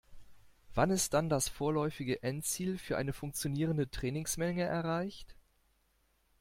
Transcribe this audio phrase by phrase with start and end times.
[0.73, 5.35] Wann ist dann das vorläufige Endziel für eine funktionierende Trainingsmenge erreicht?